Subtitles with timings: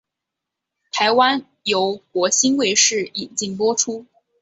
[0.91, 4.07] 台湾由国兴卫视引进播出。